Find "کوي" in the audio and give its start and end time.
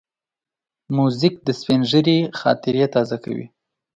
3.23-3.45